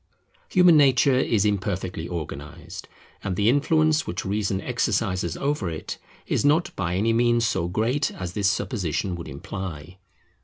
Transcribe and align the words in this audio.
Human 0.49 0.77
nature 0.77 1.19
is 1.19 1.45
imperfectly 1.45 2.07
organized; 2.07 2.87
and 3.23 3.35
the 3.35 3.47
influence 3.49 4.07
which 4.07 4.25
Reason 4.25 4.59
exercises 4.61 5.37
over 5.37 5.69
it 5.69 5.99
is 6.25 6.43
not 6.43 6.75
by 6.75 6.95
any 6.95 7.13
means 7.13 7.45
so 7.47 7.67
great 7.67 8.09
as 8.09 8.33
this 8.33 8.49
supposition 8.49 9.13
would 9.15 9.27
imply. 9.27 9.99